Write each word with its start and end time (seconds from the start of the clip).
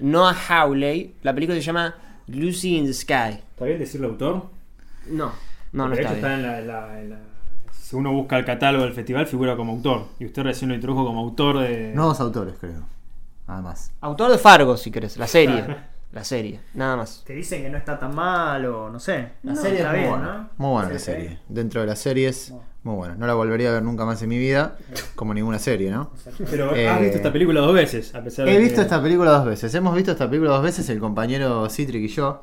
Noah 0.00 0.34
Hawley. 0.48 1.14
La 1.22 1.34
película 1.34 1.56
se 1.56 1.62
llama 1.62 1.94
Lucy 2.28 2.76
in 2.78 2.86
the 2.86 2.92
Sky. 2.92 3.38
¿Está 3.52 3.64
bien 3.64 3.78
decirle 3.78 4.06
autor? 4.06 4.46
No, 5.06 5.32
no, 5.72 5.88
no 5.88 5.94
De 5.94 6.02
está 6.02 6.12
hecho, 6.16 6.26
bien. 6.26 6.38
en 6.38 6.42
la, 6.46 6.58
en 6.58 6.66
la- 6.68 7.00
en 7.00 7.10
la- 7.10 7.18
Si 7.72 7.96
uno 7.96 8.12
busca 8.12 8.38
el 8.38 8.44
catálogo 8.44 8.84
del 8.84 8.92
festival, 8.94 9.26
figura 9.26 9.56
como 9.56 9.72
autor. 9.72 10.06
Y 10.18 10.26
usted 10.26 10.42
recién 10.42 10.68
lo 10.68 10.74
introdujo 10.74 11.04
como 11.06 11.20
autor 11.20 11.58
de. 11.60 11.92
Nuevos 11.94 12.20
autores, 12.20 12.54
creo. 12.60 12.82
Además. 13.46 13.92
Autor 14.00 14.30
de 14.30 14.38
Fargo, 14.38 14.76
si 14.76 14.90
querés, 14.90 15.16
la 15.16 15.26
serie. 15.26 15.64
La 16.12 16.24
serie, 16.24 16.58
nada 16.74 16.96
más. 16.96 17.22
Te 17.24 17.34
dicen 17.34 17.62
que 17.62 17.70
no 17.70 17.78
está 17.78 17.96
tan 17.96 18.12
mal 18.12 18.66
o 18.66 18.90
no 18.90 18.98
sé. 18.98 19.30
La 19.44 19.52
No, 19.52 19.60
serie 19.60 19.76
está 19.78 19.90
es 19.90 19.92
muy 19.92 20.00
bien, 20.00 20.10
buena. 20.10 20.38
¿no? 20.38 20.50
Muy 20.56 20.70
buena 20.72 20.90
la 20.92 20.98
serie. 20.98 21.38
Dentro 21.48 21.80
de 21.82 21.86
las 21.86 22.00
series, 22.00 22.52
muy 22.82 22.94
buena. 22.96 23.14
No 23.16 23.26
la 23.26 23.34
volvería 23.34 23.70
a 23.70 23.72
ver 23.74 23.82
nunca 23.82 24.04
más 24.04 24.22
en 24.22 24.28
mi 24.30 24.38
vida, 24.38 24.76
como 25.14 25.34
ninguna 25.34 25.58
serie, 25.58 25.90
¿no? 25.90 26.10
Pero 26.50 26.74
Eh, 26.74 26.88
has 26.88 27.00
visto 27.00 27.16
esta 27.18 27.32
película 27.32 27.60
dos 27.60 27.74
veces, 27.74 28.14
a 28.14 28.22
pesar 28.24 28.46
de 28.46 28.52
He 28.52 28.56
que- 28.56 28.62
visto 28.64 28.80
esta 28.80 29.02
película 29.02 29.30
dos 29.32 29.44
veces. 29.44 29.74
Hemos 29.74 29.94
visto 29.94 30.12
esta 30.12 30.26
película 30.28 30.52
dos 30.52 30.62
veces, 30.62 30.88
el 30.88 30.98
compañero 30.98 31.68
Citric 31.68 32.02
y 32.02 32.08
yo, 32.08 32.42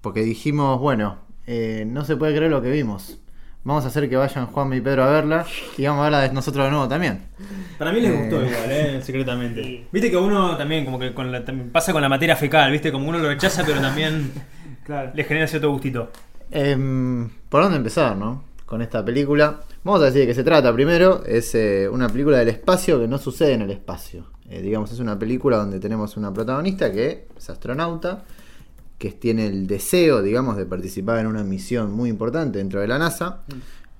porque 0.00 0.20
dijimos, 0.22 0.78
bueno, 0.80 1.18
eh, 1.46 1.84
no 1.86 2.04
se 2.04 2.16
puede 2.16 2.34
creer 2.36 2.50
lo 2.50 2.62
que 2.62 2.70
vimos. 2.70 3.18
Vamos 3.64 3.84
a 3.84 3.88
hacer 3.88 4.10
que 4.10 4.16
vayan 4.16 4.46
Juan 4.46 4.72
y 4.74 4.80
Pedro 4.82 5.04
a 5.04 5.10
verla 5.10 5.46
y 5.78 5.86
vamos 5.86 6.00
a 6.00 6.04
verla 6.04 6.20
de 6.20 6.32
nosotros 6.34 6.66
de 6.66 6.70
nuevo 6.70 6.86
también. 6.86 7.22
Para 7.78 7.92
mí 7.92 8.00
les 8.00 8.10
Eh. 8.12 8.16
gustó 8.16 8.36
igual, 8.36 8.70
¿eh? 8.70 9.00
secretamente. 9.02 9.86
Viste 9.90 10.10
que 10.10 10.16
uno 10.18 10.56
también, 10.58 10.84
como 10.84 10.98
que 10.98 11.14
con 11.14 11.32
la- 11.32 11.44
también 11.44 11.70
pasa 11.70 11.92
con 11.92 12.02
la 12.02 12.08
materia 12.10 12.36
fecal, 12.36 12.70
¿viste? 12.70 12.92
Como 12.92 13.08
uno 13.08 13.18
lo 13.18 13.28
rechaza, 13.28 13.64
pero 13.66 13.80
también 13.80 14.32
Claro. 14.84 15.10
le 15.14 15.24
genera 15.24 15.46
cierto 15.46 15.70
gustito. 15.70 16.10
Em, 16.50 17.28
¿Por 17.48 17.62
dónde 17.62 17.78
empezar, 17.78 18.16
no? 18.16 18.44
Con 18.74 18.82
esta 18.82 19.04
película. 19.04 19.60
Vamos 19.84 20.02
a 20.02 20.06
decir 20.06 20.22
de 20.22 20.26
qué 20.26 20.34
se 20.34 20.42
trata. 20.42 20.74
Primero, 20.74 21.22
es 21.24 21.54
eh, 21.54 21.88
una 21.88 22.08
película 22.08 22.38
del 22.38 22.48
espacio 22.48 22.98
que 22.98 23.06
no 23.06 23.18
sucede 23.18 23.52
en 23.52 23.62
el 23.62 23.70
espacio. 23.70 24.26
Eh, 24.50 24.62
digamos, 24.62 24.90
es 24.90 24.98
una 24.98 25.16
película 25.16 25.58
donde 25.58 25.78
tenemos 25.78 26.16
una 26.16 26.34
protagonista 26.34 26.90
que 26.90 27.28
es 27.36 27.50
astronauta, 27.50 28.24
que 28.98 29.12
tiene 29.12 29.46
el 29.46 29.68
deseo, 29.68 30.22
digamos, 30.22 30.56
de 30.56 30.66
participar 30.66 31.20
en 31.20 31.28
una 31.28 31.44
misión 31.44 31.92
muy 31.92 32.10
importante 32.10 32.58
dentro 32.58 32.80
de 32.80 32.88
la 32.88 32.98
NASA. 32.98 33.42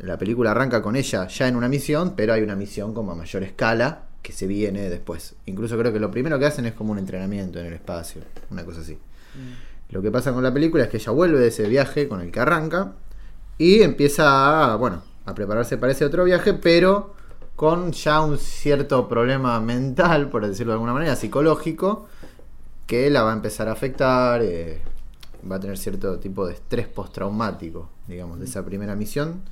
La 0.01 0.19
película 0.19 0.51
arranca 0.51 0.83
con 0.83 0.97
ella 0.97 1.29
ya 1.29 1.47
en 1.47 1.55
una 1.55 1.69
misión, 1.69 2.15
pero 2.17 2.33
hay 2.33 2.43
una 2.43 2.57
misión 2.57 2.93
como 2.95 3.13
a 3.13 3.15
mayor 3.15 3.45
escala 3.45 4.07
que 4.23 4.33
se 4.33 4.49
viene 4.49 4.91
después. 4.91 5.37
Incluso 5.47 5.79
creo 5.79 5.93
que 5.93 6.01
lo 6.01 6.11
primero 6.11 6.37
que 6.37 6.47
hacen 6.47 6.67
es 6.67 6.73
como 6.73 6.91
un 6.91 6.99
entrenamiento 6.99 7.61
en 7.61 7.67
el 7.67 7.75
espacio, 7.75 8.23
una 8.51 8.65
cosa 8.65 8.81
así. 8.81 8.99
Lo 9.91 10.03
que 10.03 10.11
pasa 10.11 10.33
con 10.33 10.43
la 10.43 10.53
película 10.53 10.83
es 10.83 10.91
que 10.91 10.97
ella 10.97 11.13
vuelve 11.13 11.39
de 11.39 11.47
ese 11.47 11.69
viaje 11.69 12.09
con 12.09 12.21
el 12.21 12.33
que 12.33 12.41
arranca 12.41 12.95
y 13.59 13.83
empieza 13.83 14.73
a, 14.73 14.77
bueno, 14.77 15.03
a 15.27 15.35
prepararse 15.35 15.77
para 15.79 15.93
ese 15.93 16.05
otro 16.05 16.25
viaje, 16.25 16.55
pero 16.55 17.15
con 17.57 17.93
ya 17.93 18.21
un 18.21 18.39
cierto 18.39 19.09
problema 19.09 19.61
mental, 19.61 20.29
por 20.29 20.47
decirlo 20.47 20.73
de 20.73 20.75
alguna 20.77 20.93
manera, 20.93 21.15
psicológico, 21.17 22.07
que 22.87 23.09
la 23.11 23.23
va 23.23 23.31
a 23.31 23.35
empezar 23.35 23.69
a 23.69 23.73
afectar, 23.73 24.43
eh, 24.43 24.81
va 25.51 25.57
a 25.57 25.61
tener 25.61 25.79
cierto 25.79 26.19
tipo 26.19 26.47
de 26.47 26.55
estrés 26.55 26.89
postraumático, 26.89 27.89
digamos, 28.09 28.39
de 28.41 28.47
esa 28.47 28.65
primera 28.65 28.95
misión. 28.97 29.43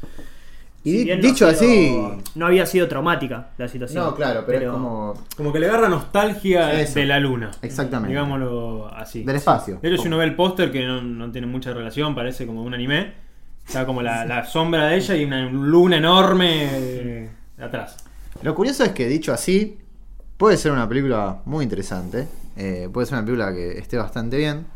Y 0.84 1.02
Si 1.02 1.04
no 1.04 1.16
dicho 1.22 1.48
sido- 1.52 2.06
así... 2.08 2.22
No 2.34 2.46
había 2.46 2.66
sido 2.66 2.88
traumática 2.88 3.50
la 3.56 3.68
situación. 3.68 4.02
No, 4.04 4.16
claro, 4.16 4.42
pero, 4.44 4.66
es 4.66 4.70
como... 4.72 5.14
Como 5.36 5.52
que 5.52 5.60
le 5.60 5.66
agarra 5.68 5.88
nostalgia 5.88 6.80
Eso. 6.80 6.98
de 6.98 7.06
la 7.06 7.20
luna. 7.20 7.52
Exactamente. 7.62 8.08
Digámoslo 8.08 8.92
así. 8.92 9.22
Del 9.22 9.36
espacio. 9.36 9.78
De 9.80 9.88
hecho, 9.88 10.02
si 10.02 10.08
uno 10.08 10.18
ve 10.18 10.24
el 10.24 10.34
póster, 10.34 10.72
que 10.72 10.84
no, 10.84 11.00
no 11.00 11.30
tiene 11.30 11.46
mucha 11.46 11.72
relación, 11.72 12.16
parece 12.16 12.48
como 12.48 12.64
un 12.64 12.74
anime, 12.74 13.12
está 13.66 13.86
como 13.86 14.02
la, 14.02 14.24
la 14.24 14.44
sombra 14.44 14.86
de 14.88 14.96
ella 14.96 15.16
y 15.16 15.24
una 15.24 15.44
luna 15.50 15.96
enorme 15.96 16.68
eh, 16.70 17.30
atrás. 17.58 17.96
Lo 18.42 18.54
curioso 18.54 18.84
es 18.84 18.90
que 18.92 19.06
dicho 19.08 19.32
así, 19.32 19.78
puede 20.36 20.56
ser 20.56 20.72
una 20.72 20.88
película 20.88 21.40
muy 21.44 21.62
interesante. 21.64 22.26
eh, 22.56 22.88
puede 22.92 23.06
ser 23.06 23.18
una 23.18 23.24
película 23.24 23.52
que 23.54 23.78
esté 23.78 23.96
bastante 23.96 24.36
bien. 24.36 24.66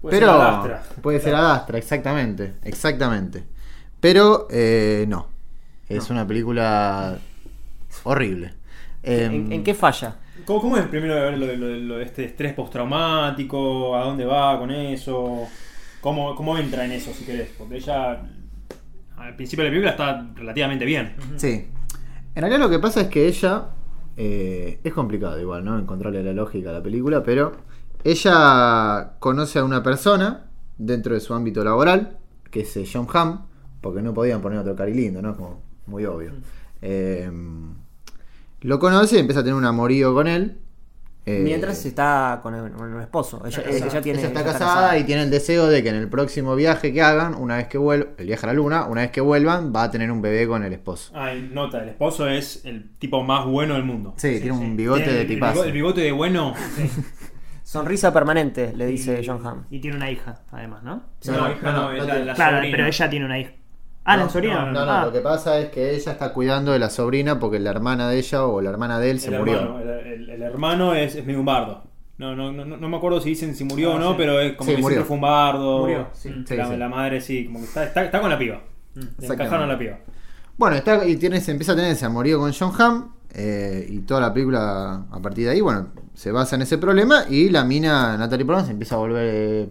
Puede 0.00 0.18
pero 0.18 0.32
ser 0.32 0.36
Adastra. 0.40 0.82
puede 1.02 1.20
ser 1.20 1.34
Adastra, 1.34 1.78
exactamente. 1.78 2.54
Exactamente. 2.64 3.44
Pero 4.00 4.46
eh, 4.50 5.04
no. 5.08 5.28
Es 5.88 6.08
una 6.08 6.26
película 6.26 7.18
horrible. 8.04 8.54
¿En, 9.02 9.32
Em, 9.46 9.52
en 9.52 9.64
qué 9.64 9.74
falla? 9.74 10.16
¿Cómo, 10.46 10.60
cómo 10.62 10.76
es 10.78 10.86
primero 10.86 11.14
de 11.16 11.20
ver 11.22 11.38
lo 11.38 11.46
de, 11.46 11.56
lo 11.56 11.66
de- 11.66 11.78
lo 11.80 11.96
de 11.98 12.04
este 12.04 12.24
estrés 12.24 12.54
postraumático? 12.54 13.96
¿A 13.96 14.04
dónde 14.04 14.24
va 14.24 14.58
con 14.58 14.70
eso? 14.70 15.48
¿Cómo, 16.00 16.34
¿Cómo 16.34 16.56
entra 16.56 16.84
en 16.84 16.92
eso, 16.92 17.12
si 17.12 17.24
querés? 17.24 17.50
Porque 17.58 17.76
ella, 17.76 18.22
al 19.20 19.36
principio 19.36 19.64
de 19.64 19.70
la 19.70 19.72
película, 19.72 19.90
está 19.92 20.26
relativamente 20.34 20.84
bien. 20.84 21.14
Sí. 21.36 21.66
En 22.34 22.42
realidad 22.42 22.60
lo 22.60 22.70
que 22.70 22.78
pasa 22.78 23.02
es 23.02 23.08
que 23.08 23.26
ella. 23.28 23.66
eh, 24.16 24.80
es 24.82 24.92
complicado 24.92 25.38
igual, 25.40 25.64
¿no? 25.64 25.78
Encontrarle 25.78 26.22
la 26.22 26.32
lógica 26.32 26.70
a 26.70 26.72
la 26.74 26.82
película, 26.82 27.22
pero 27.22 27.52
ella 28.04 29.12
conoce 29.18 29.58
a 29.58 29.64
una 29.64 29.82
persona 29.82 30.46
dentro 30.78 31.14
de 31.14 31.20
su 31.20 31.32
ámbito 31.34 31.62
laboral, 31.64 32.18
que 32.50 32.60
es 32.60 32.76
eh, 32.76 32.84
John 32.90 33.06
Hamm, 33.12 33.46
porque 33.80 34.02
no 34.02 34.12
podían 34.12 34.40
poner 34.40 34.58
otro 34.58 34.74
cari 34.76 34.94
lindo, 34.94 35.22
¿no? 35.22 35.36
Como 35.36 35.62
muy 35.86 36.04
obvio. 36.04 36.32
Eh, 36.82 37.30
lo 38.62 38.78
conoce 38.78 39.16
y 39.16 39.20
empieza 39.20 39.40
a 39.40 39.42
tener 39.42 39.56
un 39.56 39.64
amorío 39.64 40.12
con 40.14 40.26
él. 40.26 40.58
Eh, 41.38 41.40
Mientras 41.42 41.84
está 41.84 42.40
con 42.42 42.54
el, 42.54 42.72
con 42.72 42.94
el 42.94 43.00
esposo. 43.00 43.42
Ella, 43.46 43.62
casada. 43.62 43.86
ella 43.86 44.00
tiene, 44.02 44.18
ella 44.18 44.28
está 44.28 44.44
casada 44.44 44.98
y 44.98 45.04
tiene 45.04 45.22
el 45.22 45.30
deseo 45.30 45.66
de 45.68 45.82
que 45.82 45.88
en 45.90 45.96
el 45.96 46.08
próximo 46.08 46.54
viaje 46.56 46.92
que 46.92 47.02
hagan, 47.02 47.34
una 47.34 47.56
vez 47.56 47.68
que 47.68 47.78
vuelvan, 47.78 48.10
el 48.18 48.26
viaje 48.26 48.44
a 48.44 48.48
la 48.48 48.52
luna, 48.52 48.84
una 48.86 49.02
vez 49.02 49.10
que 49.10 49.20
vuelvan, 49.20 49.72
va 49.74 49.84
a 49.84 49.90
tener 49.90 50.10
un 50.10 50.20
bebé 50.22 50.46
con 50.46 50.62
el 50.64 50.72
esposo. 50.72 51.12
Ah, 51.14 51.34
y 51.34 51.42
nota, 51.42 51.82
el 51.82 51.90
esposo 51.90 52.28
es 52.28 52.64
el 52.64 52.90
tipo 52.98 53.22
más 53.22 53.44
bueno 53.46 53.74
del 53.74 53.84
mundo. 53.84 54.14
Sí, 54.16 54.38
tiene 54.40 54.52
un 54.52 54.76
bigote 54.76 55.02
Tiene 55.02 55.14
de 55.16 55.22
el 55.22 55.28
tipazo. 55.28 55.52
bigote, 55.54 55.68
el 55.68 55.74
bigote 55.74 56.00
de 56.02 56.12
bueno. 56.12 56.54
Sonrisa 57.62 58.12
permanente, 58.12 58.72
le 58.74 58.86
dice 58.86 59.20
Y- 59.22 59.26
John 59.26 59.46
Hamm. 59.46 59.64
Y 59.70 59.80
tiene 59.80 59.96
una 59.96 60.10
hija, 60.10 60.40
además, 60.50 60.82
¿no? 60.82 61.04
No, 61.26 61.32
No, 61.32 61.52
hija, 61.52 61.70
no, 61.70 61.72
no, 61.72 61.82
no, 61.82 61.92
es 61.92 61.98
no 62.00 62.04
la, 62.06 62.14
te- 62.14 62.24
la 62.24 62.34
claro, 62.34 62.56
sobrina. 62.56 62.76
pero 62.76 62.88
ella 62.88 63.10
tiene 63.10 63.24
una 63.26 63.38
hija. 63.38 63.50
Ah, 64.04 64.16
la 64.16 64.24
No, 64.24 64.30
sobrina. 64.30 64.66
no, 64.66 64.72
No, 64.72 64.86
no, 64.86 64.92
Ah. 64.92 65.04
lo 65.06 65.12
que 65.12 65.20
pasa 65.20 65.58
es 65.58 65.68
que 65.70 65.94
ella 65.94 66.12
está 66.12 66.32
cuidando 66.32 66.72
de 66.72 66.78
la 66.78 66.90
sobrina 66.90 67.38
porque 67.38 67.58
la 67.58 67.70
hermana 67.70 68.08
de 68.08 68.18
ella 68.18 68.44
o 68.46 68.60
la 68.60 68.70
hermana 68.70 68.98
de 68.98 69.10
él 69.10 69.20
se 69.20 69.28
el 69.32 69.38
murió. 69.38 69.60
Hermano, 69.60 69.80
el, 69.80 69.88
el- 70.06 70.30
el 70.30 70.42
hermano 70.42 70.94
es, 70.94 71.14
es 71.16 71.24
medio 71.26 71.40
un 71.40 71.46
bardo. 71.46 71.84
No, 72.18 72.34
No, 72.36 72.52
no, 72.52 72.88
me 72.88 72.96
acuerdo 72.96 73.20
si 73.20 73.30
dicen 73.30 73.54
si 73.54 73.64
murió 73.64 73.92
Ah, 73.92 73.96
o 73.96 73.98
no, 73.98 74.10
sí. 74.10 74.14
pero 74.18 74.40
es 74.40 74.54
como 74.54 74.68
Sí, 74.70 74.76
que 74.76 74.82
murió. 74.82 74.96
siempre 74.96 75.06
fue 75.08 75.14
un 75.16 75.20
bardo. 75.22 75.78
Murió, 75.80 76.08
sí. 76.12 76.30
Sí, 76.46 76.56
la, 76.56 76.66
sí. 76.68 76.76
la 76.76 76.88
madre 76.88 77.20
sí, 77.20 77.44
como 77.46 77.60
que 77.60 77.64
está, 77.66 77.84
está, 77.84 78.04
está 78.04 78.20
con 78.20 78.28
la 78.30 78.38
piba. 78.38 78.60
Le 78.94 79.02
Exactamente. 79.02 79.34
encajaron 79.34 79.64
a 79.64 79.72
la 79.72 79.78
piba. 79.78 79.98
Bueno, 80.58 80.76
está, 80.76 81.06
y 81.06 81.16
tiene, 81.16 81.40
se 81.40 81.52
empieza 81.52 81.72
a 81.72 81.76
tener 81.76 81.92
ese 81.92 82.04
amorío 82.04 82.38
con 82.38 82.52
John 82.52 82.72
Hamm 82.78 83.12
eh, 83.32 83.86
y 83.88 84.00
toda 84.00 84.20
la 84.20 84.32
película 84.34 85.04
a 85.10 85.20
partir 85.22 85.46
de 85.46 85.52
ahí, 85.52 85.60
bueno, 85.62 85.88
se 86.12 86.32
basa 86.32 86.56
en 86.56 86.62
ese 86.62 86.76
problema 86.76 87.24
y 87.30 87.48
la 87.48 87.64
mina 87.64 88.16
Natalie 88.18 88.44
Portman 88.44 88.66
se 88.66 88.72
empieza 88.72 88.96
a 88.96 88.98
volver 88.98 89.68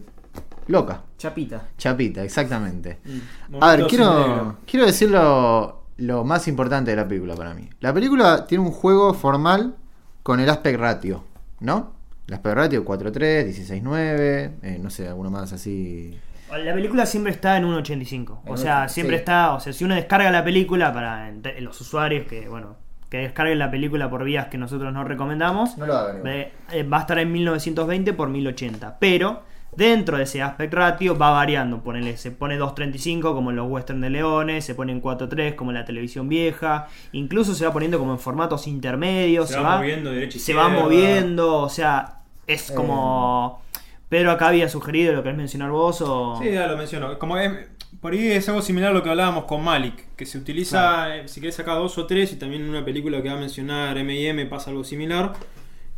loca. 0.69 1.03
Chapita. 1.17 1.67
Chapita, 1.77 2.23
exactamente. 2.23 2.99
Mm. 3.03 3.55
A 3.61 3.75
ver, 3.75 3.87
quiero, 3.87 4.57
quiero 4.65 4.85
decir 4.85 5.11
lo, 5.11 5.83
lo 5.97 6.23
más 6.23 6.47
importante 6.47 6.91
de 6.91 6.97
la 6.97 7.07
película 7.07 7.35
para 7.35 7.53
mí. 7.53 7.69
La 7.81 7.93
película 7.93 8.45
tiene 8.47 8.63
un 8.63 8.71
juego 8.71 9.13
formal 9.13 9.75
con 10.23 10.39
el 10.39 10.49
aspect 10.49 10.79
ratio, 10.79 11.23
¿no? 11.59 11.93
El 12.27 12.35
aspect 12.35 12.55
ratio 12.55 12.85
4.3, 12.85 13.47
16.9, 13.83 14.51
eh, 14.61 14.79
no 14.81 14.89
sé, 14.89 15.07
alguno 15.07 15.29
más 15.31 15.51
así. 15.51 16.17
La 16.51 16.73
película 16.73 17.05
siempre 17.05 17.31
está 17.31 17.57
en 17.57 17.65
1.85. 17.65 18.39
O 18.47 18.57
sea, 18.57 18.87
siempre 18.89 19.17
sí. 19.17 19.19
está. 19.19 19.53
O 19.53 19.59
sea, 19.59 19.71
si 19.73 19.83
uno 19.83 19.95
descarga 19.95 20.31
la 20.31 20.43
película 20.43 20.91
para 20.93 21.31
los 21.59 21.79
usuarios 21.81 22.25
que, 22.27 22.47
bueno, 22.47 22.75
que 23.09 23.17
descarguen 23.17 23.59
la 23.59 23.69
película 23.69 24.09
por 24.09 24.23
vías 24.23 24.47
que 24.47 24.57
nosotros 24.57 24.91
no 24.93 25.03
recomendamos, 25.03 25.77
No 25.77 25.85
lo 25.85 25.95
hagan 25.95 26.23
ve- 26.23 26.51
eh, 26.71 26.83
va 26.83 26.97
a 26.97 27.01
estar 27.01 27.19
en 27.19 27.31
1920 27.31 28.13
por 28.13 28.29
1080. 28.29 28.97
Pero 28.99 29.43
dentro 29.79 30.17
de 30.17 30.23
ese 30.23 30.43
aspect 30.43 30.71
ratio 30.75 31.17
va 31.17 31.31
variando. 31.31 31.81
Ponele, 31.81 32.17
se 32.17 32.29
pone 32.29 32.59
2.35 32.59 33.21
como 33.33 33.49
en 33.49 33.55
los 33.55 33.67
western 33.67 33.99
de 34.01 34.11
Leones, 34.11 34.63
se 34.63 34.75
pone 34.75 34.91
en 34.91 35.01
4.3 35.01 35.55
como 35.55 35.71
en 35.71 35.75
la 35.77 35.85
televisión 35.85 36.29
vieja. 36.29 36.87
Incluso 37.13 37.55
se 37.55 37.65
va 37.65 37.73
poniendo 37.73 37.97
como 37.97 38.11
en 38.11 38.19
formatos 38.19 38.67
intermedios. 38.67 39.49
Se 39.49 39.59
va 39.59 39.77
moviendo 39.77 40.11
derecha 40.11 40.37
se 40.37 40.53
va 40.53 40.69
moviendo. 40.69 41.57
O 41.57 41.69
sea, 41.69 42.19
es 42.45 42.69
Eh. 42.69 42.75
como. 42.75 43.61
Pedro 44.09 44.31
acá 44.31 44.47
había 44.49 44.67
sugerido 44.69 45.13
lo 45.13 45.19
que 45.19 45.23
querés 45.25 45.37
mencionar 45.37 45.71
vos 45.71 46.01
o. 46.01 46.39
Sí, 46.41 46.51
ya 46.51 46.67
lo 46.67 46.77
menciono. 46.77 47.17
Como 47.19 47.37
es- 47.37 47.51
por 48.01 48.13
ahí 48.13 48.27
es 48.31 48.47
algo 48.49 48.61
similar 48.61 48.91
a 48.91 48.93
lo 48.93 49.03
que 49.03 49.09
hablábamos 49.09 49.45
con 49.45 49.63
Malik, 49.63 50.15
que 50.15 50.25
se 50.25 50.37
utiliza, 50.37 51.15
eh, 51.15 51.27
si 51.27 51.41
querés 51.41 51.55
sacar 51.55 51.75
dos 51.77 51.97
o 51.97 52.05
tres, 52.07 52.31
y 52.33 52.35
también 52.37 52.63
en 52.63 52.69
una 52.69 52.83
película 52.85 53.21
que 53.21 53.29
va 53.29 53.35
a 53.35 53.39
mencionar 53.39 53.97
M&M 53.97 54.45
pasa 54.45 54.69
algo 54.71 54.83
similar. 54.83 55.33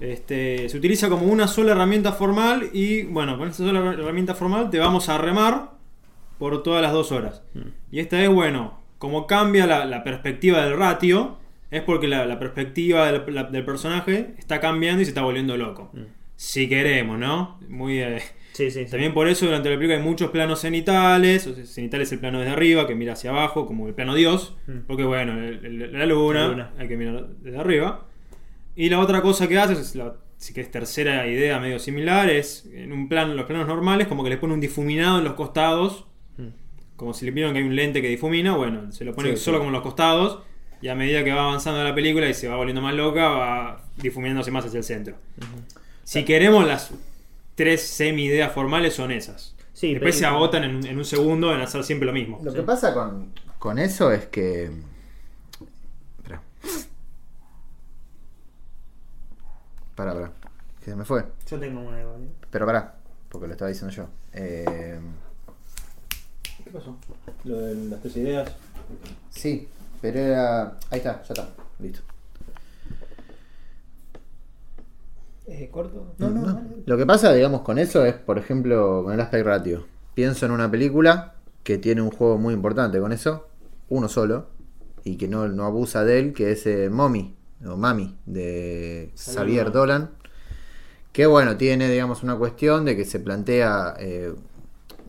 Este, 0.02 0.68
se 0.68 0.78
utiliza 0.78 1.10
como 1.10 1.26
una 1.28 1.48
sola 1.48 1.72
herramienta 1.74 2.12
formal 2.12 2.70
y 2.74 3.04
bueno, 3.04 3.38
con 3.38 3.48
esta 3.50 3.64
sola 3.64 3.80
herramienta 3.94 4.34
formal 4.36 4.70
te 4.70 4.80
vamos 4.80 5.08
a 5.10 5.18
remar 5.18 5.72
por 6.40 6.64
todas 6.64 6.82
las 6.82 6.92
dos 6.92 7.12
horas. 7.12 7.44
Y 7.92 8.00
esta 8.00 8.18
vez, 8.18 8.30
bueno, 8.30 8.80
como 8.98 9.28
cambia 9.28 9.68
la, 9.68 9.86
la 9.86 10.04
perspectiva 10.04 10.66
del 10.66 10.76
ratio, 10.78 11.38
es 11.70 11.82
porque 11.84 12.08
la, 12.08 12.26
la 12.26 12.40
perspectiva 12.40 13.12
del, 13.12 13.34
la- 13.34 13.44
del 13.44 13.64
personaje 13.64 14.34
está 14.40 14.60
cambiando 14.60 15.02
y 15.02 15.06
se 15.06 15.12
está 15.12 15.22
volviendo 15.22 15.56
loco. 15.56 15.92
Si 16.36 16.68
queremos, 16.68 17.20
¿no? 17.20 17.60
Muy... 17.70 18.00
eh, 18.00 18.20
Sí, 18.54 18.70
sí, 18.70 18.84
sí. 18.84 18.92
también 18.92 19.14
por 19.14 19.30
eso 19.30 19.46
durante 19.46 19.70
la 19.70 19.78
película 19.78 19.98
hay 19.98 20.04
muchos 20.04 20.30
planos 20.32 20.60
cenitales. 20.60 21.48
O 21.48 21.54
sea, 21.56 21.66
cenital 21.66 22.02
es 22.02 22.12
el 22.12 22.20
plano 22.20 22.40
desde 22.40 22.52
arriba, 22.52 22.86
que 22.86 22.96
mira 22.96 23.14
hacia 23.14 23.30
abajo, 23.30 23.66
como 23.66 23.88
el 23.88 23.94
plano 23.94 24.14
Dios. 24.16 24.58
Porque 24.88 25.04
bueno, 25.04 25.34
el- 25.42 25.64
el- 25.66 25.94
la 25.94 26.06
luna, 26.06 26.42
La 26.42 26.48
luna. 26.48 26.72
hay 26.78 26.88
que 26.90 26.98
mirar 26.98 27.28
desde 27.42 27.58
arriba. 27.60 28.08
Y 28.76 28.90
la 28.90 29.00
otra 29.00 29.22
cosa 29.22 29.48
que 29.48 29.58
hace 29.58 29.74
es 29.74 29.96
la 29.96 30.16
si 30.42 30.56
querés, 30.56 30.72
tercera 30.72 31.28
idea 31.28 31.60
medio 31.60 31.78
similar, 31.78 32.28
es 32.32 32.66
en 32.74 32.92
un 32.92 33.08
plan, 33.08 33.38
los 33.38 33.46
planos 33.46 33.68
normales, 33.68 34.08
como 34.08 34.24
que 34.24 34.32
le 34.32 34.38
pone 34.38 34.56
un 34.56 34.60
difuminado 34.60 35.20
en 35.20 35.24
los 35.24 35.36
costados, 35.36 36.08
como 36.96 37.14
si 37.14 37.26
le 37.26 37.32
vieron 37.32 37.54
que 37.54 37.60
hay 37.60 37.66
un 37.66 37.76
lente 37.76 38.02
que 38.02 38.08
difumina, 38.08 38.56
bueno, 38.56 38.92
se 38.92 39.06
lo 39.06 39.14
pone. 39.14 39.38
Sí, 39.38 39.38
solo 39.38 39.58
sí. 39.58 39.60
como 39.60 39.70
en 39.70 39.74
los 39.74 39.84
costados, 39.84 40.40
y 40.82 40.88
a 40.88 40.96
medida 40.96 41.24
que 41.24 41.32
va 41.32 41.44
avanzando 41.44 41.84
la 41.84 41.94
película 41.94 42.28
y 42.28 42.34
se 42.34 42.48
va 42.48 42.56
volviendo 42.56 42.82
más 42.82 42.96
loca, 42.96 43.30
va 43.30 43.84
difuminándose 43.98 44.50
más 44.50 44.66
hacia 44.66 44.80
el 44.80 44.84
centro. 44.84 45.16
Si 46.04 46.26
queremos, 46.26 46.66
las 46.68 46.92
tres 47.54 47.84
semi-ideas 47.84 48.52
formales 48.52 48.96
son 48.96 49.12
esas. 49.12 49.56
Sí, 49.74 49.94
Después 49.94 50.18
se 50.18 50.26
agotan 50.26 50.64
en, 50.64 50.88
en 50.88 50.98
un 50.98 51.06
segundo 51.06 51.54
en 51.54 51.62
hacer 51.62 51.84
siempre 51.84 52.08
lo 52.08 52.14
mismo. 52.14 52.40
Lo 52.44 52.52
que 52.52 52.64
pasa 52.64 52.96
con, 52.96 53.32
con 53.60 53.78
eso 53.78 54.12
es 54.12 54.26
que. 54.26 54.72
Pará, 60.02 60.16
pará. 60.16 60.32
Que 60.80 60.86
se 60.90 60.96
me 60.96 61.06
fue. 61.06 61.24
Yo 61.48 61.60
tengo 61.60 61.80
una 61.80 62.02
igual. 62.02 62.24
¿eh? 62.24 62.30
Pero 62.50 62.66
pará, 62.66 62.96
porque 63.30 63.46
lo 63.46 63.54
estaba 63.54 63.70
diciendo 63.70 63.96
yo. 63.96 64.08
Eh, 64.34 65.00
¿Qué 66.64 66.72
pasó? 66.72 66.98
Lo 67.44 67.60
de 67.60 67.76
las 67.76 68.02
tres 68.02 68.18
ideas. 68.18 68.52
sí, 69.30 69.68
pero 70.02 70.18
era. 70.18 70.80
Ahí 70.90 70.98
está, 70.98 71.22
ya 71.22 71.34
está. 71.34 71.50
Listo. 71.78 72.02
¿Es 75.46 75.70
corto? 75.70 76.16
No, 76.18 76.62
Lo 76.84 76.98
que 76.98 77.06
pasa, 77.06 77.32
digamos, 77.34 77.62
con 77.62 77.78
eso 77.78 78.04
es, 78.04 78.16
por 78.16 78.40
ejemplo, 78.40 79.04
con 79.04 79.14
el 79.14 79.22
aspect 79.22 79.46
ratio. 79.46 79.86
Pienso 80.16 80.48
en 80.48 80.52
una 80.54 80.72
película 80.72 81.36
que 81.62 81.78
tiene 81.78 82.02
un 82.02 82.10
juego 82.10 82.40
muy 82.40 82.56
importante 82.56 83.00
con 83.00 83.12
eso, 83.12 83.50
uno 83.90 84.10
solo, 84.10 84.48
y 85.04 85.18
que 85.18 85.28
no, 85.28 85.48
no 85.48 85.66
abusa 85.66 86.04
de 86.04 86.18
él, 86.18 86.34
que 86.34 86.54
es 86.54 86.66
eh, 86.66 86.90
Mommy, 86.90 87.36
o 87.68 87.78
Mami, 87.78 88.18
de 88.26 89.12
Xavier 89.16 89.72
Dolan. 89.72 90.12
Que 91.12 91.26
bueno, 91.26 91.58
tiene, 91.58 91.90
digamos, 91.90 92.24
una 92.24 92.36
cuestión 92.38 92.86
de 92.86 92.96
que 92.96 93.06
se 93.06 93.20
plantea. 93.20 93.96
eh, 94.00 94.34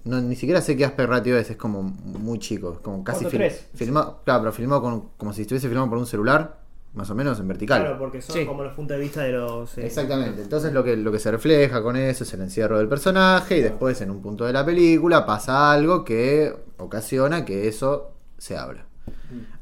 no, 0.05 0.21
ni 0.21 0.35
siquiera 0.35 0.61
sé 0.61 0.77
qué 0.77 0.85
aspect 0.85 1.09
ratio 1.09 1.37
es, 1.39 1.49
es 1.51 1.57
como 1.57 1.81
muy 1.83 2.41
chico, 2.41 2.73
es 2.75 2.79
como 2.81 3.05
casi 3.05 3.25
fil- 3.27 3.39
4:3. 3.39 3.53
filmado, 3.77 4.21
claro, 4.25 4.41
pero 4.41 4.53
filmado 4.53 4.83
con, 4.83 5.09
como 5.17 5.33
si 5.33 5.43
estuviese 5.43 5.69
filmado 5.69 5.89
por 5.89 5.99
un 5.99 6.07
celular, 6.07 6.59
más 6.95 7.09
o 7.09 7.15
menos 7.15 7.39
en 7.39 7.47
vertical. 7.47 7.81
Claro, 7.83 7.99
porque 8.01 8.21
son 8.21 8.35
Sí. 8.37 8.45
como 8.45 8.65
los 8.65 8.75
puntos 8.75 8.97
de 8.97 9.01
vista 9.01 9.23
de 9.23 9.31
los. 9.31 9.79
eh, 9.79 9.87
Exactamente, 9.87 10.43
entonces 10.43 10.73
lo 10.73 10.83
que, 10.83 10.97
lo 10.97 11.13
que 11.13 11.21
se 11.21 11.31
refleja 11.31 11.83
con 11.85 11.95
eso 11.95 12.25
es 12.25 12.35
el 12.35 12.41
encierro 12.41 12.79
del 12.79 12.89
personaje 12.89 13.59
y 13.59 13.61
después 13.63 14.01
en 14.01 14.11
un 14.11 14.21
punto 14.21 14.45
de 14.45 14.53
la 14.53 14.67
película 14.67 15.25
pasa 15.25 15.71
algo 15.71 16.05
que 16.05 16.53
ocasiona 16.79 17.45
que 17.45 17.69
eso 17.69 18.11
se 18.39 18.57
abra. 18.57 18.85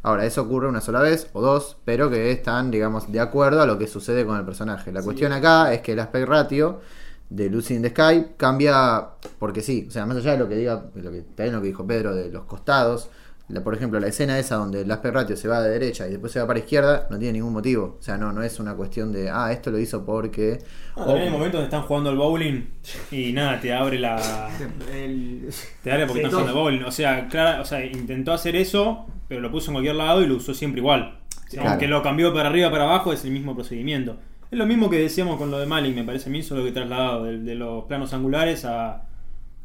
Ahora, 0.02 0.24
eso 0.24 0.42
ocurre 0.42 0.68
una 0.68 0.80
sola 0.80 1.00
vez 1.00 1.28
o 1.32 1.40
dos, 1.40 1.76
pero 1.84 2.10
que 2.10 2.30
están, 2.32 2.70
digamos, 2.70 3.10
de 3.10 3.20
acuerdo 3.20 3.62
a 3.62 3.66
lo 3.66 3.78
que 3.78 3.86
sucede 3.86 4.24
con 4.24 4.38
el 4.38 4.44
personaje. 4.44 4.92
La 4.92 5.02
cuestión 5.02 5.32
acá 5.32 5.72
es 5.72 5.80
que 5.80 5.92
el 5.92 6.00
aspect 6.00 6.28
ratio 6.28 6.80
de 7.28 7.48
Lucy 7.48 7.74
in 7.74 7.82
the 7.82 7.90
Sky 7.90 8.32
cambia 8.36 9.10
porque 9.38 9.62
sí, 9.62 9.86
o 9.88 9.90
sea, 9.90 10.04
más 10.06 10.16
allá 10.16 10.32
de 10.32 10.38
lo 10.38 10.48
que 10.48 10.56
diga, 10.56 10.86
lo 10.94 11.10
que, 11.12 11.22
también 11.22 11.54
lo 11.54 11.60
que 11.60 11.68
dijo 11.68 11.86
Pedro 11.86 12.14
de 12.14 12.28
los 12.30 12.44
costados, 12.44 13.08
la- 13.50 13.62
por 13.64 13.74
ejemplo, 13.74 13.98
la 14.00 14.06
escena 14.08 14.38
esa 14.38 14.56
donde 14.56 14.82
el 14.82 14.90
aspect 14.90 15.14
ratio 15.14 15.36
se 15.36 15.48
va 15.48 15.60
de 15.62 15.70
derecha 15.70 16.06
y 16.08 16.10
después 16.12 16.32
se 16.32 16.40
va 16.40 16.46
para 16.46 16.58
izquierda, 16.58 17.06
no 17.10 17.18
tiene 17.18 17.34
ningún 17.34 17.52
motivo. 17.52 17.96
O 17.98 18.02
sea, 18.02 18.16
no, 18.16 18.32
no 18.32 18.42
es 18.42 18.58
una 18.60 18.74
cuestión 18.74 19.12
de, 19.12 19.28
ah, 19.30 19.50
esto 19.52 19.70
lo 19.70 19.78
hizo 19.78 20.04
porque... 20.04 20.58
Ah, 20.96 21.02
o- 21.02 21.04
también 21.06 21.24
hay 21.26 21.30
momentos 21.30 21.52
donde 21.60 21.64
están 21.64 21.82
jugando 21.82 22.10
al 22.10 22.16
bowling 22.16 22.62
y 23.10 23.32
nada, 23.32 23.60
te 23.60 23.72
abre 23.72 23.98
la. 23.98 24.48
El- 24.92 25.48
Te 25.82 25.92
abre 25.92 26.06
porque 26.06 26.20
Sí, 26.20 26.26
están 26.26 26.40
jugando 26.40 26.50
al 26.58 26.64
bowling. 26.64 26.84
O 26.84 26.92
sea, 26.92 27.28
claro, 27.28 27.62
o 27.62 27.64
sea, 27.64 27.84
intentó 27.84 28.32
hacer 28.32 28.56
eso, 28.56 29.06
pero 29.28 29.40
lo 29.40 29.50
puso 29.50 29.70
en 29.70 29.74
cualquier 29.74 29.96
lado 29.96 30.22
y 30.22 30.26
lo 30.26 30.36
usó 30.36 30.54
siempre 30.54 30.80
igual. 30.80 31.18
Aunque 31.58 31.88
lo 31.88 32.02
cambió 32.02 32.32
para 32.32 32.48
arriba 32.48 32.70
para 32.70 32.84
abajo, 32.84 33.12
es 33.12 33.24
el 33.24 33.32
mismo 33.32 33.54
procedimiento. 33.54 34.16
Es 34.50 34.58
lo 34.58 34.66
mismo 34.66 34.90
que 34.90 34.98
decíamos 34.98 35.36
con 35.36 35.50
lo 35.50 35.58
de 35.58 35.66
Malik, 35.66 35.94
me 35.94 36.04
parece 36.04 36.28
a 36.28 36.32
mí, 36.32 36.42
solo 36.42 36.64
que 36.64 36.72
trasladado 36.72 37.24
de, 37.24 37.38
de 37.38 37.54
los 37.54 37.84
planos 37.84 38.12
angulares 38.12 38.64
a. 38.64 39.02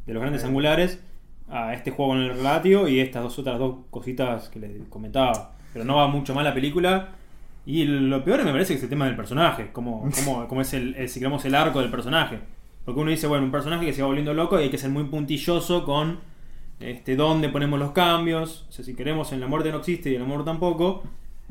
de 0.05 0.13
los 0.13 0.21
grandes 0.21 0.43
angulares 0.43 0.99
a 1.49 1.73
este 1.73 1.91
juego 1.91 2.11
con 2.13 2.21
el 2.21 2.35
relatio 2.35 2.87
y 2.87 2.99
estas 2.99 3.23
dos 3.23 3.37
otras 3.39 3.59
dos 3.59 3.77
cositas 3.89 4.49
que 4.49 4.59
les 4.59 4.71
comentaba. 4.89 5.53
Pero 5.73 5.85
no 5.85 5.95
va 5.97 6.07
mucho 6.07 6.33
más 6.33 6.43
la 6.43 6.53
película. 6.53 7.09
Y 7.65 7.83
lo 7.85 8.23
peor 8.23 8.43
me 8.45 8.51
parece 8.51 8.73
que 8.73 8.77
es 8.77 8.83
el 8.83 8.89
tema 8.89 9.05
del 9.05 9.15
personaje, 9.15 9.69
como, 9.71 10.09
como, 10.15 10.47
como 10.47 10.61
es 10.61 10.73
el, 10.73 10.95
el, 10.95 11.09
si 11.09 11.19
queremos, 11.19 11.43
el 11.45 11.55
arco 11.55 11.81
del 11.81 11.89
personaje. 11.91 12.39
Porque 12.85 13.01
uno 13.01 13.09
dice, 13.09 13.25
bueno, 13.27 13.43
un 13.45 13.51
personaje 13.51 13.85
que 13.85 13.93
se 13.93 14.01
va 14.01 14.07
volviendo 14.07 14.33
loco 14.33 14.59
y 14.59 14.63
hay 14.63 14.69
que 14.69 14.77
ser 14.77 14.91
muy 14.91 15.05
puntilloso 15.05 15.83
con 15.83 16.19
este, 16.79 17.15
dónde 17.15 17.49
ponemos 17.49 17.79
los 17.79 17.91
cambios. 17.91 18.65
O 18.69 18.71
sea, 18.71 18.85
si 18.85 18.93
queremos 18.95 19.31
en 19.33 19.39
la 19.39 19.47
muerte 19.47 19.71
no 19.71 19.77
existe 19.79 20.11
y 20.11 20.15
el 20.15 20.21
amor 20.21 20.45
tampoco. 20.45 21.03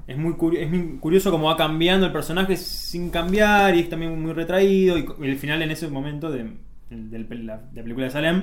Es 0.07 0.17
muy, 0.19 0.35
es 0.59 0.71
muy 0.71 0.99
curioso 0.99 1.31
cómo 1.31 1.47
va 1.47 1.57
cambiando 1.57 2.07
el 2.07 2.13
personaje 2.13 2.57
sin 2.57 3.11
cambiar 3.11 3.75
y 3.75 3.81
es 3.81 3.89
también 3.89 4.21
muy 4.21 4.33
retraído. 4.33 4.99
Y 4.99 5.07
el 5.23 5.37
final 5.39 5.63
en 5.63 5.71
ese 5.71 5.89
momento 5.89 6.31
de, 6.31 6.51
del- 6.91 7.29
de 7.29 7.35
la, 7.37 7.57
de 7.59 7.77
la 7.77 7.83
película 7.83 8.05
de 8.07 8.11
Salem 8.13 8.43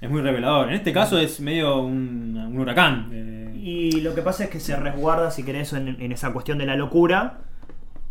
es 0.00 0.10
muy 0.10 0.20
revelador. 0.22 0.68
En 0.68 0.74
este 0.74 0.92
caso 0.92 1.18
es 1.18 1.40
medio 1.40 1.80
un, 1.80 2.36
un 2.36 2.58
huracán. 2.58 3.08
eh, 3.12 3.52
Y 3.60 4.00
lo 4.00 4.14
que 4.14 4.22
pasa 4.22 4.44
es 4.44 4.50
que 4.50 4.60
se 4.60 4.76
resguarda, 4.76 5.30
si 5.30 5.42
querés, 5.44 5.72
en, 5.72 6.12
esa 6.12 6.32
cuestión 6.32 6.58
de 6.58 6.66
la 6.66 6.76
locura. 6.76 7.38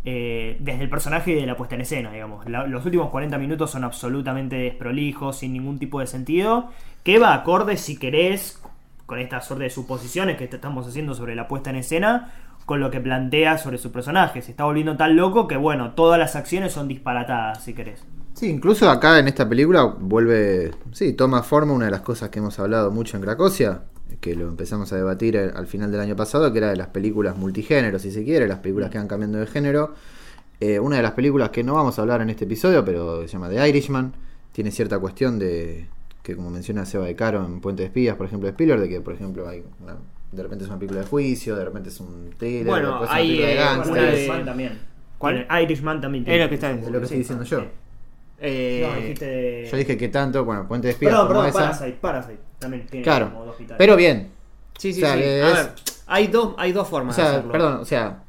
eh, 0.04 0.56
desde 0.60 0.84
el 0.84 0.88
personaje 0.90 1.32
y 1.32 1.34
de 1.34 1.46
la 1.46 1.56
puesta 1.56 1.74
en 1.74 1.82
escena, 1.82 2.12
digamos. 2.12 2.46
Los 2.48 2.84
últimos 2.86 3.10
40 3.10 3.36
minutos 3.38 3.70
son 3.70 3.84
absolutamente 3.84 4.56
desprolijos, 4.56 5.38
sin 5.38 5.52
ningún 5.52 5.78
tipo 5.78 6.00
de 6.00 6.06
sentido. 6.06 6.70
Que 7.04 7.18
va 7.18 7.34
acorde, 7.34 7.76
si 7.76 7.98
querés, 7.98 8.62
con 9.06 9.18
esta 9.18 9.40
suerte 9.40 9.64
de 9.64 9.70
suposiciones 9.70 10.36
que 10.36 10.46
te 10.46 10.56
estamos 10.56 10.86
haciendo 10.86 11.14
sobre 11.14 11.34
la 11.34 11.48
puesta 11.48 11.70
en 11.70 11.76
escena, 11.76 12.32
con 12.64 12.80
lo 12.80 12.90
que 12.90 13.00
plantea 13.00 13.58
sobre 13.58 13.78
su 13.78 13.90
personaje. 13.92 14.40
Se 14.42 14.50
está 14.52 14.64
volviendo 14.64 14.96
tan 14.96 15.16
loco 15.16 15.48
que, 15.48 15.56
bueno, 15.56 15.90
todas 15.92 16.18
las 16.18 16.36
acciones 16.36 16.72
son 16.72 16.86
disparatadas, 16.88 17.64
si 17.64 17.74
querés. 17.74 18.04
Sí, 18.38 18.46
incluso 18.48 18.88
acá 18.88 19.18
en 19.18 19.26
esta 19.28 19.48
película 19.48 19.84
vuelve, 19.84 20.70
sí, 20.92 21.12
toma 21.12 21.42
forma 21.42 21.72
una 21.72 21.86
de 21.86 21.90
las 21.90 22.02
cosas 22.02 22.28
que 22.30 22.38
hemos 22.38 22.58
hablado 22.58 22.90
mucho 22.92 23.16
en 23.16 23.22
Cracosia, 23.24 23.82
que 24.20 24.36
lo 24.36 24.46
empezamos 24.48 24.92
a 24.92 24.96
debatir 24.96 25.36
al 25.36 25.56
al 25.56 25.66
final 25.66 25.90
del 25.90 26.00
año 26.00 26.14
pasado, 26.14 26.52
que 26.52 26.58
era 26.58 26.70
de 26.70 26.76
las 26.76 26.88
películas 26.88 27.36
multigénero, 27.36 27.98
si 27.98 28.10
se 28.12 28.22
quiere, 28.24 28.46
las 28.46 28.58
películas 28.60 28.90
que 28.90 28.98
van 28.98 29.08
cambiando 29.08 29.38
de 29.38 29.46
género. 29.46 29.94
Eh, 30.60 30.78
una 30.78 30.96
de 30.96 31.02
las 31.02 31.12
películas 31.12 31.50
que 31.50 31.62
no 31.64 31.74
vamos 31.74 31.98
a 31.98 32.02
hablar 32.02 32.20
en 32.20 32.30
este 32.30 32.44
episodio, 32.44 32.84
pero 32.84 33.22
se 33.22 33.28
llama 33.28 33.48
The 33.48 33.68
Irishman, 33.68 34.12
tiene 34.52 34.70
cierta 34.70 34.98
cuestión 35.00 35.38
de, 35.38 35.86
que 36.22 36.36
como 36.36 36.50
menciona 36.50 36.84
Seba 36.84 37.06
de 37.06 37.14
Caro 37.16 37.44
en 37.44 37.60
Puente 37.60 37.82
de 37.82 37.86
Espías, 37.86 38.16
por 38.16 38.26
ejemplo, 38.26 38.46
de 38.46 38.52
Spiller, 38.52 38.80
de 38.80 38.88
que, 38.88 39.00
por 39.00 39.14
ejemplo, 39.14 39.48
hay 39.48 39.62
una- 39.82 39.96
de 40.30 40.42
repente 40.42 40.62
es 40.64 40.70
una 40.70 40.78
película 40.78 41.00
de 41.00 41.06
juicio, 41.06 41.56
de 41.56 41.64
repente 41.64 41.88
es 41.88 41.98
un 42.00 42.30
thriller, 42.38 42.66
Bueno, 42.66 43.00
después 43.00 43.08
es 43.08 43.10
una 43.10 43.18
hay, 43.20 43.26
película 43.28 43.46
de 43.48 43.52
eh, 43.54 43.56
gangsters. 43.56 43.88
una 43.90 44.02
de- 44.02 44.16
Irishman 44.16 44.44
también. 44.44 44.78
¿Cuál? 45.18 45.46
Irishman 45.64 46.00
también. 46.00 46.24
Es 46.28 46.40
lo 46.42 46.48
que 46.48 46.54
está 46.54 46.70
Es 46.70 46.88
lo 46.90 46.98
que 46.98 47.04
estoy 47.04 47.18
diciendo 47.18 47.44
yo. 47.44 47.64
Eh, 48.40 48.86
No, 48.88 48.96
dijiste 49.00 49.68
Yo 49.70 49.76
dije 49.76 49.96
que 49.96 50.08
tanto, 50.08 50.44
bueno, 50.44 50.66
Puente 50.68 50.88
de 50.88 50.92
Espías 50.92 51.12
Perdón, 51.12 51.28
perdón, 51.28 51.46
esa. 51.46 51.58
Parasite, 51.58 51.98
Parasite. 52.00 52.38
También 52.58 52.86
tiene 52.86 53.04
Claro, 53.04 53.26
como 53.30 53.40
dos 53.44 53.50
hospitales. 53.52 53.78
pero 53.78 53.96
bien. 53.96 54.30
Sí, 54.78 54.92
sí, 54.92 55.02
O 55.02 55.06
sea, 55.06 55.14
sí. 55.16 55.22
A 55.22 55.62
ver, 55.62 55.72
hay 56.06 56.26
dos, 56.28 56.54
hay 56.56 56.72
dos 56.72 56.86
O 56.86 56.90
formas 56.90 57.16
de 57.16 57.22
hacerlo. 57.22 57.52
perdón, 57.52 57.74
o 57.80 57.84
sea, 57.84 58.22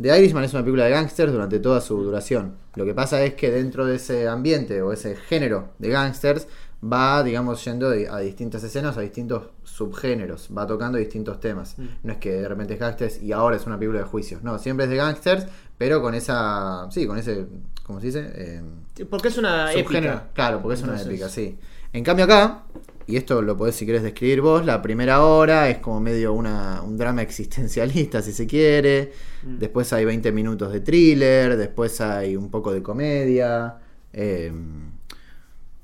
The 0.00 0.18
Irishman 0.18 0.44
es 0.44 0.52
una 0.54 0.62
película 0.62 0.84
de 0.84 0.90
gángsters 0.90 1.32
durante 1.32 1.58
toda 1.58 1.80
su 1.80 2.02
duración. 2.02 2.56
Lo 2.74 2.84
que 2.84 2.94
pasa 2.94 3.22
es 3.22 3.34
que 3.34 3.50
dentro 3.50 3.84
de 3.84 3.96
ese 3.96 4.26
ambiente 4.26 4.80
o 4.82 4.92
ese 4.92 5.16
género 5.16 5.68
de 5.78 5.90
gángsters 5.90 6.48
va, 6.82 7.22
digamos, 7.22 7.62
yendo 7.64 7.88
a 7.90 8.18
distintas 8.20 8.64
escenas, 8.64 8.96
a 8.96 9.02
distintos 9.02 9.50
subgéneros, 9.62 10.48
va 10.56 10.66
tocando 10.66 10.98
distintos 10.98 11.38
temas. 11.38 11.78
Mm. 11.78 11.86
No 12.02 12.12
es 12.14 12.18
que 12.18 12.32
de 12.32 12.48
repente 12.48 12.74
es 12.74 12.80
gángsters 12.80 13.22
y 13.22 13.32
ahora 13.32 13.56
es 13.56 13.66
una 13.66 13.78
película 13.78 14.00
de 14.00 14.06
juicios. 14.06 14.42
No, 14.42 14.58
siempre 14.58 14.84
es 14.84 14.90
de 14.90 14.96
gángsters, 14.96 15.46
pero 15.78 16.00
con 16.02 16.14
esa, 16.14 16.90
sí, 16.90 17.06
con 17.06 17.18
ese, 17.18 17.46
¿cómo 17.84 18.00
se 18.00 18.06
dice? 18.06 18.30
Eh, 18.34 18.62
Porque 19.08 19.28
es 19.28 19.38
una 19.38 19.70
subgénero. 19.72 20.12
épica. 20.14 20.30
Claro, 20.34 20.60
porque 20.62 20.74
es 20.74 20.82
una 20.82 21.00
épica, 21.00 21.28
sí. 21.28 21.56
En 21.92 22.04
cambio 22.04 22.24
acá, 22.24 22.64
y 23.06 23.16
esto 23.16 23.42
lo 23.42 23.56
podés 23.56 23.74
si 23.76 23.84
querés 23.86 24.02
describir 24.02 24.40
vos, 24.40 24.64
la 24.64 24.80
primera 24.80 25.22
hora 25.24 25.68
es 25.68 25.78
como 25.78 26.00
medio 26.00 26.32
una, 26.32 26.82
un 26.82 26.96
drama 26.96 27.22
existencialista, 27.22 28.22
si 28.22 28.32
se 28.32 28.46
quiere. 28.46 29.12
Mm. 29.42 29.58
Después 29.58 29.92
hay 29.92 30.04
20 30.04 30.32
minutos 30.32 30.72
de 30.72 30.80
thriller, 30.80 31.56
después 31.56 32.00
hay 32.00 32.36
un 32.36 32.50
poco 32.50 32.72
de 32.72 32.82
comedia. 32.82 33.76
eh, 34.12 34.52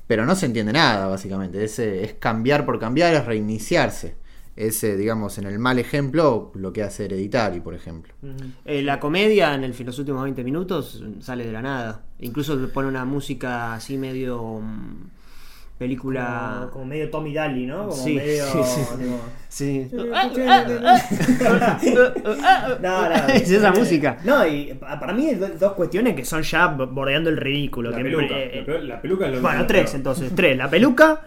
pero 0.07 0.25
no 0.25 0.35
se 0.35 0.47
entiende 0.47 0.73
nada, 0.73 1.07
básicamente. 1.07 1.63
Es, 1.63 1.79
eh, 1.79 2.03
es 2.03 2.15
cambiar 2.15 2.65
por 2.65 2.79
cambiar, 2.79 3.15
es 3.15 3.27
reiniciarse. 3.27 4.15
Es, 4.61 4.83
eh, 4.83 4.97
digamos, 4.97 5.39
en 5.39 5.45
el 5.47 5.59
mal 5.61 5.79
ejemplo, 5.79 6.51
lo 6.57 6.73
que 6.73 6.83
hace 6.83 7.05
Hereditary, 7.05 7.61
por 7.61 7.75
ejemplo. 7.75 8.13
Eh, 8.65 8.83
la 8.83 8.99
comedia 8.99 9.55
en 9.55 9.63
el, 9.63 9.73
en 9.79 9.87
los 9.87 9.99
últimos 10.01 10.23
20 10.25 10.43
minutos 10.43 11.05
sale 11.21 11.47
de 11.47 11.53
la 11.53 11.63
nada. 11.63 12.03
Incluso 12.19 12.59
pone 12.73 12.89
una 12.89 13.05
música 13.05 13.75
así 13.75 13.97
medio. 13.97 14.61
mm, 14.61 15.11
película. 15.79 16.57
Como, 16.63 16.71
como 16.73 16.85
medio 16.87 17.09
Tommy 17.09 17.33
Daly, 17.33 17.67
¿no? 17.67 17.83
Como 17.89 17.93
Sí, 18.03 18.15
medio. 18.17 18.45
sí, 18.47 18.59
sí. 18.65 18.85
Sí. 19.49 19.89
No, 22.83 23.09
no, 23.09 23.15
es 23.33 23.51
esa 23.51 23.71
música. 23.73 24.19
No, 24.25 24.47
y 24.47 24.75
pa- 24.75 24.99
para 24.99 25.13
mí 25.13 25.27
hay 25.29 25.35
do- 25.37 25.49
dos 25.59 25.73
cuestiones 25.75 26.15
que 26.15 26.25
son 26.25 26.43
ya 26.43 26.67
bordeando 26.69 27.31
el 27.31 27.37
ridículo. 27.37 27.91
la, 27.91 27.97
que 27.99 28.03
peluca, 28.05 28.25
eh, 28.39 28.53
la, 28.61 28.65
pe- 28.67 28.83
la 28.83 29.01
peluca 29.03 29.27
es 29.27 29.33
lo 29.37 29.41
Bueno, 29.41 29.67
tres 29.67 29.85
peor. 29.85 29.97
entonces. 29.97 30.33
Tres. 30.35 30.57
La 30.57 30.69
peluca, 30.69 31.23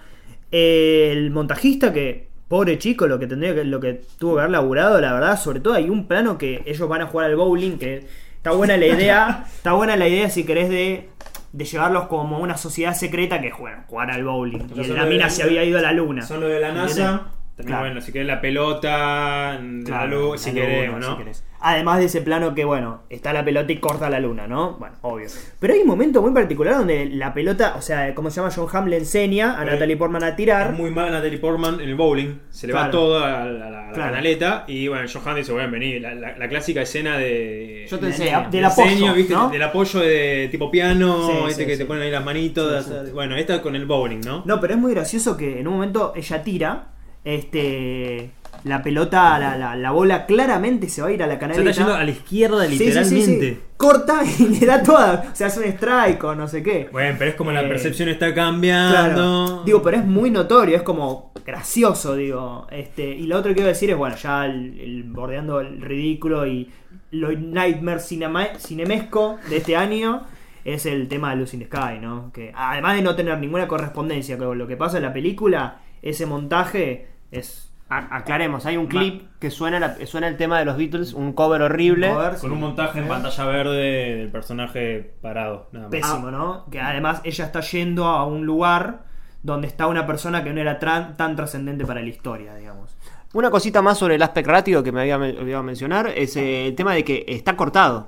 eh, 0.51 1.09
el 1.13 1.31
montajista 1.31 1.91
que, 1.93 2.30
pobre 2.51 2.77
chico, 2.77 3.07
lo 3.07 3.17
que 3.17 3.25
tendría 3.25 3.55
que, 3.55 3.63
lo 3.63 3.79
que 3.79 4.01
tuvo 4.19 4.35
que 4.35 4.41
haber 4.41 4.51
laburado, 4.51 5.01
la 5.01 5.13
verdad, 5.13 5.39
sobre 5.39 5.59
todo 5.61 5.73
hay 5.73 5.89
un 5.89 6.05
plano 6.07 6.37
que 6.37 6.61
ellos 6.67 6.87
van 6.87 7.01
a 7.01 7.07
jugar 7.07 7.27
al 7.31 7.35
bowling, 7.37 7.77
que 7.79 8.05
está 8.35 8.51
buena 8.51 8.75
la 8.77 8.85
idea, 8.85 9.45
está 9.55 9.71
buena 9.73 9.95
la 9.95 10.07
idea 10.07 10.29
si 10.29 10.43
querés 10.43 10.69
de 10.69 11.09
de 11.53 11.65
llevarlos 11.65 12.07
como 12.07 12.39
una 12.39 12.55
sociedad 12.55 12.93
secreta 12.93 13.41
que 13.41 13.51
juegan, 13.51 13.83
jugar 13.87 14.09
al 14.11 14.23
bowling. 14.23 14.59
Entonces, 14.61 14.87
y 14.87 14.91
la 14.93 15.03
de 15.03 15.09
mina 15.09 15.23
la- 15.25 15.29
se 15.29 15.43
había 15.43 15.63
ido 15.65 15.79
a 15.79 15.81
la 15.81 15.91
luna. 15.91 16.21
Son 16.21 16.39
lo 16.39 16.47
de 16.47 16.59
la 16.61 16.69
¿Entiendes? 16.69 16.97
NASA. 16.97 17.25
También, 17.61 17.67
Claro. 17.67 17.85
bueno, 17.85 18.01
si 18.01 18.11
querés 18.11 18.27
la 18.27 18.41
pelota, 18.41 19.59
Claro, 19.85 20.07
la 20.07 20.15
luz, 20.15 20.41
si 20.41 20.53
queremos, 20.53 20.99
¿no? 20.99 21.11
si 21.13 21.17
querés. 21.17 21.43
Además 21.63 21.99
de 21.99 22.05
ese 22.05 22.21
plano 22.21 22.55
que, 22.55 22.65
bueno, 22.65 23.03
está 23.11 23.33
la 23.33 23.45
pelota 23.45 23.71
y 23.71 23.77
corta 23.77 24.09
la 24.09 24.19
luna, 24.19 24.47
¿no? 24.47 24.77
Bueno, 24.79 24.95
obvio. 25.01 25.27
Pero 25.59 25.73
hay 25.75 25.81
un 25.81 25.87
momento 25.87 26.19
muy 26.23 26.31
particular 26.33 26.73
donde 26.75 27.05
la 27.05 27.35
pelota, 27.35 27.75
o 27.77 27.81
sea, 27.83 28.15
como 28.15 28.31
se 28.31 28.37
llama 28.41 28.51
John 28.55 28.67
Hamm, 28.73 28.87
le 28.87 28.97
enseña 28.97 29.59
a 29.59 29.63
Eh, 29.63 29.67
Natalie 29.67 29.95
Portman 29.95 30.23
a 30.23 30.35
tirar. 30.35 30.71
Es 30.71 30.77
muy 30.79 30.89
mal 30.89 31.11
Natalie 31.11 31.37
Portman 31.37 31.75
en 31.79 31.89
el 31.89 31.93
bowling. 31.95 32.39
Se 32.49 32.65
le 32.65 32.73
va 32.73 32.79
Claro. 32.89 32.91
todo 32.91 33.23
a 33.23 33.29
la, 33.29 33.41
a 33.43 33.45
la- 33.45 33.67
a 33.67 33.69
la 33.69 33.91
Claro. 33.93 34.09
canaleta. 34.11 34.63
Y 34.67 34.87
bueno, 34.87 35.07
Johan 35.13 35.35
dice: 35.35 35.51
Bueno, 35.51 35.69
vení. 35.71 35.99
La, 35.99 36.15
la- 36.15 36.35
la 36.35 36.49
clásica 36.49 36.81
escena 36.81 37.17
de. 37.19 37.85
Yo 37.87 37.99
te 37.99 38.07
enseño. 38.07 38.41
de- 38.41 38.49
del 38.49 38.65
apoyo, 38.65 38.89
enseño, 38.89 39.13
¿viste? 39.13 39.33
¿no? 39.33 39.49
Del 39.49 39.61
apoyo 39.61 39.99
de 39.99 40.47
tipo 40.49 40.71
piano, 40.71 41.27
Sí, 41.47 41.53
sí, 41.53 41.65
que 41.67 41.73
sí. 41.73 41.77
te 41.79 41.85
ponen 41.85 42.01
ahí 42.03 42.11
las 42.11 42.25
manitos. 42.25 42.89
de 42.89 43.11
Bueno, 43.11 43.35
esta 43.35 43.61
con 43.61 43.75
el 43.75 43.85
bowling, 43.85 44.21
¿no? 44.25 44.41
No, 44.47 44.59
pero 44.59 44.73
es 44.73 44.79
muy 44.79 44.93
gracioso 44.95 45.37
que 45.37 45.59
en 45.59 45.67
un 45.67 45.75
momento 45.75 46.13
ella 46.15 46.41
tira, 46.43 46.87
este, 47.23 48.31
la 48.63 48.81
pelota, 48.83 49.37
la, 49.39 49.57
la- 49.57 49.75
la 49.75 49.91
bola 49.91 50.25
claramente 50.25 50.89
se 50.89 51.01
va 51.01 51.07
a 51.07 51.11
ir 51.11 51.23
a 51.23 51.27
la 51.27 51.33
Se 51.35 51.39
canaleta. 51.39 51.69
está 51.69 51.81
yendo 51.83 51.95
a 51.95 52.03
la 52.03 52.11
izquierda, 52.11 52.65
Sí, 52.65 52.71
sí, 52.71 52.77
sí, 52.77 52.85
literalmente. 52.85 53.49
sí. 53.53 53.59
Corta 53.77 54.21
y 54.39 54.43
le 54.59 54.65
da 54.65 54.83
toda, 54.83 55.29
o 55.31 55.35
sea, 55.35 55.47
es 55.47 55.57
un 55.57 55.63
strike 55.63 56.23
o 56.23 56.35
no 56.35 56.47
sé 56.47 56.61
qué. 56.61 56.87
Bueno, 56.91 57.15
pero 57.17 57.31
es 57.31 57.35
como 57.35 57.51
la 57.51 57.61
Eh, 57.63 57.67
percepción 57.67 58.09
está 58.09 58.33
Claro. 58.33 58.51
cambiando. 58.51 59.63
Digo, 59.65 59.81
pero 59.81 59.97
es 59.97 60.05
muy 60.05 60.29
notorio, 60.29 60.75
es 60.77 60.83
como 60.83 61.31
gracioso, 61.45 62.15
digo. 62.15 62.67
Este, 62.71 63.03
y 63.09 63.25
lo 63.27 63.37
otro 63.37 63.49
que 63.49 63.55
quiero 63.55 63.69
decir 63.69 63.89
es, 63.89 63.97
bueno, 63.97 64.15
ya 64.15 64.45
el, 64.45 64.79
el- 64.79 65.03
bordeando 65.03 65.59
el 65.59 65.81
ridículo 65.81 66.45
y 66.45 66.69
lo 67.11 67.31
nightmare 67.31 67.99
cinema- 67.99 68.55
cinemesco 68.59 69.37
de 69.49 69.57
este 69.57 69.75
año 69.75 70.23
es 70.63 70.85
el 70.85 71.07
tema 71.07 71.31
de 71.31 71.37
Lucy 71.37 71.57
in 71.57 71.63
the 71.63 71.75
Sky, 71.75 71.99
¿no? 71.99 72.31
Que 72.31 72.51
además 72.55 72.95
de 72.95 73.01
no 73.01 73.15
tener 73.15 73.37
ninguna 73.39 73.67
correspondencia 73.67 74.37
con 74.37 74.55
lo 74.57 74.67
que 74.67 74.77
pasa 74.77 74.97
en 74.97 75.03
la 75.03 75.11
película, 75.11 75.79
ese 76.03 76.27
montaje 76.27 77.07
es 77.31 77.67
aclaremos, 77.89 78.65
hay 78.65 78.77
un 78.77 78.87
clip 78.87 79.23
que 79.39 79.51
suena, 79.51 79.77
la- 79.77 79.97
suena 80.05 80.29
el 80.29 80.37
tema 80.37 80.57
de 80.59 80.63
los 80.63 80.77
Beatles, 80.77 81.13
un 81.13 81.33
cover 81.33 81.61
horrible. 81.61 82.09
Cover, 82.09 82.29
Con 82.31 82.39
sí. 82.39 82.47
un 82.47 82.59
montaje 82.61 82.99
en 82.99 83.07
pantalla 83.09 83.45
verde 83.45 84.15
del 84.15 84.29
personaje 84.29 85.13
parado. 85.21 85.67
Nada 85.73 85.89
más. 85.89 85.91
pésimo, 85.91 86.31
¿no? 86.31 86.65
Que 86.71 86.79
además 86.79 87.19
ella 87.25 87.43
está 87.45 87.59
yendo 87.59 88.05
a 88.05 88.25
un 88.25 88.45
lugar 88.45 89.03
donde 89.43 89.67
está 89.67 89.87
una 89.87 90.07
persona 90.07 90.41
que 90.41 90.53
no 90.53 90.61
era 90.61 90.79
tran- 90.79 91.17
tan 91.17 91.35
trascendente 91.35 91.85
para 91.85 91.99
la 92.01 92.07
historia, 92.07 92.55
digamos. 92.55 92.95
Una 93.33 93.49
cosita 93.49 93.81
más 93.81 93.97
sobre 93.97 94.15
el 94.15 94.21
aspect 94.23 94.47
ratio 94.47 94.83
que 94.83 94.93
me 94.93 95.01
había 95.01 95.17
olvidado 95.17 95.63
mencionar 95.63 96.07
es 96.15 96.37
eh, 96.37 96.67
el 96.67 96.75
tema 96.75 96.93
de 96.93 97.03
que 97.03 97.25
está 97.27 97.57
cortado. 97.57 98.07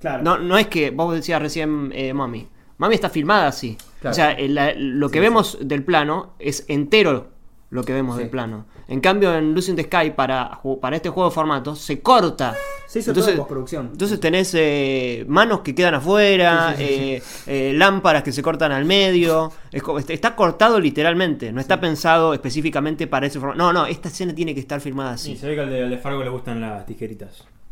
Claro. 0.00 0.22
No, 0.22 0.38
no 0.38 0.56
es 0.56 0.68
que 0.68 0.90
vos 0.90 1.14
decías 1.14 1.42
recién 1.42 1.90
eh, 1.94 2.14
Mami. 2.14 2.48
Mami 2.78 2.94
está 2.94 3.10
filmada 3.10 3.48
así. 3.48 3.76
Claro. 4.00 4.12
O 4.12 4.14
sea, 4.14 4.32
el- 4.32 4.54
la- 4.54 4.72
lo 4.74 5.10
que 5.10 5.20
vemos 5.20 5.58
del 5.60 5.84
plano 5.84 6.34
es 6.38 6.64
entero 6.68 7.33
lo 7.74 7.82
que 7.84 7.92
vemos 7.92 8.14
Sí. 8.16 8.22
del 8.22 8.30
plano. 8.30 8.66
En 8.86 9.00
cambio, 9.00 9.34
en 9.34 9.52
Lucy 9.52 9.70
in 9.72 9.76
the 9.76 9.82
Sky, 9.84 10.10
para, 10.12 10.60
para 10.80 10.96
este 10.96 11.08
juego 11.10 11.28
de 11.28 11.34
formatos, 11.34 11.80
se 11.80 12.00
corta. 12.00 12.54
Se 12.86 13.00
hizo 13.00 13.12
todo 13.12 13.28
en 13.28 13.36
postproducción. 13.38 13.88
Entonces 13.92 14.20
tenés 14.20 14.54
eh, 14.54 15.24
manos 15.26 15.60
que 15.60 15.74
quedan 15.74 15.94
afuera, 15.94 16.76
eh, 16.78 17.20
eh, 17.46 17.72
lámparas 17.74 18.22
que 18.22 18.30
se 18.30 18.42
cortan 18.42 18.70
al 18.70 18.84
medio. 18.84 19.50
Es 19.72 19.82
como- 19.82 19.98
está- 19.98 20.36
cortado 20.36 20.78
literalmente, 20.78 21.50
no 21.52 21.60
está 21.60 21.80
pensado 21.80 22.32
específicamente 22.34 23.06
para 23.08 23.26
ese 23.26 23.40
formato. 23.40 23.58
No, 23.58 23.72
no, 23.72 23.86
esta 23.86 24.08
escena 24.08 24.32
tiene 24.34 24.54
que 24.54 24.60
estar 24.60 24.80
filmada 24.80 25.16
Sí, 25.18 25.32
así. 25.32 25.40
se 25.40 25.48
ve 25.48 25.54
que 25.56 25.60
al 25.62 25.70
de, 25.70 25.82
al 25.82 25.90
de 25.90 25.98
Fargo 25.98 26.22
le 26.22 26.30
gustan 26.30 26.60
las 26.60 26.86
tijeritas. 26.86 27.44